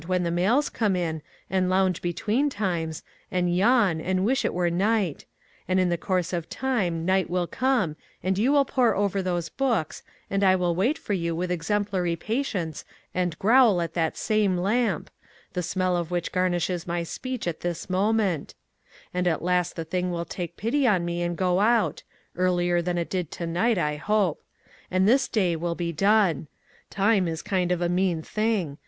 [0.01, 4.43] II when the mails come in, and lounge be tween times, and yawn and wish
[4.43, 5.25] it were night;
[5.67, 9.47] and in the course of time night will come and you will pore over those
[9.49, 12.83] books, and I will wait for you with exemplary patience
[13.13, 15.11] and growl at that same lamp,
[15.53, 18.55] the smell of which garnishes my speech at this moment;
[19.13, 22.01] and at last the thing will take pity on me and go out—
[22.35, 24.41] earlier than it did Jto night, I hope—
[24.89, 26.47] and this day will be done.
[26.89, 28.79] Time is kind of a mean thing.